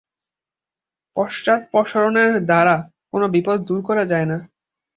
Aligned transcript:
পশ্চাদপসরণের 1.17 2.31
দ্বারা 2.45 2.75
কোন 3.11 3.21
বিপদ 3.27 3.57
দূর 3.67 3.79
করা 3.81 4.03
যায় 4.05 4.27
না। 4.27 4.37